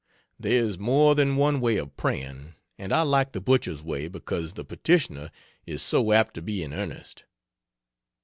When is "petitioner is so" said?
4.65-6.11